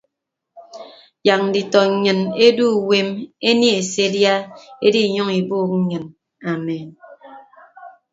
Yak 1.27 1.41
nditọ 1.47 1.79
nnyịn 1.91 2.21
edu 2.45 2.65
uwem 2.79 3.09
enie 3.49 3.77
se 3.91 4.01
edia 4.07 4.33
ediiyʌñ 4.85 5.29
ibuuk 5.39 5.69
nnyịn 5.81 6.05
amen. 6.51 6.87